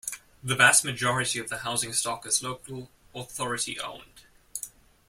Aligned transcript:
The 0.43 0.55
vast 0.55 0.83
majority 0.83 1.37
of 1.37 1.49
the 1.49 1.59
housing 1.59 1.93
stock 1.93 2.25
is 2.25 2.41
local 2.41 2.89
authority 3.13 3.79
owned. 3.79 4.25